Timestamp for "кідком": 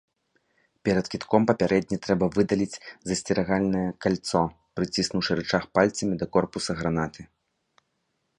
1.13-1.41